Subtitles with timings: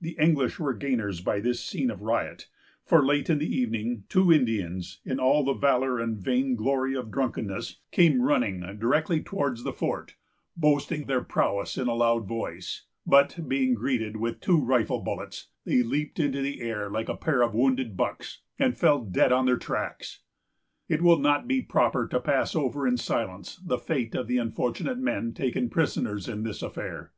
[0.00, 2.46] The English were gainers by this scene of riot;
[2.84, 7.10] for late in the evening, two Indians, in all the valor and vain glory of
[7.10, 10.14] drunkenness, came running directly towards the fort,
[10.56, 15.82] boasting their prowess in a loud voice; but being greeted with two rifle bullets, they
[15.82, 19.56] leaped into the air like a pair of wounded bucks, and fell dead on their
[19.58, 20.20] tracks.
[20.88, 24.98] It will not be proper to pass over in silence the fate of the unfortunate
[24.98, 27.10] men taken prisoners in this affair.